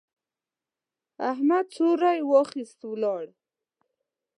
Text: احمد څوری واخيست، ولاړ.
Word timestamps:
احمد 1.31 1.65
څوری 1.75 2.19
واخيست، 2.29 2.79
ولاړ. 2.85 3.23